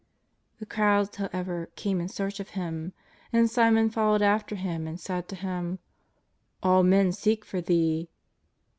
The 0.57 0.65
crowds, 0.65 1.17
however, 1.17 1.69
came 1.75 2.01
in 2.01 2.07
search 2.07 2.39
of 2.39 2.49
Him. 2.57 2.91
And 3.31 3.47
Simon 3.47 3.91
followed 3.91 4.23
after 4.23 4.55
Him 4.55 4.87
and 4.87 4.99
said 4.99 5.27
to 5.27 5.35
Him: 5.35 5.77
"All 6.63 6.81
men 6.81 7.11
seek 7.11 7.45
for 7.45 7.61
Thee." 7.61 8.09